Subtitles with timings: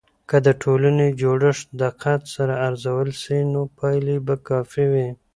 [0.29, 5.09] که د ټولنې جوړښت دقت سره ارزول سي، نو پایلې به کافي وي.